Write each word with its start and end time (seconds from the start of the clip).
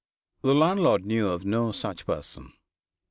The 0.41 0.55
landlord 0.55 1.05
knew 1.05 1.29
of 1.29 1.45
no 1.45 1.71
such 1.71 2.07
person. 2.07 2.53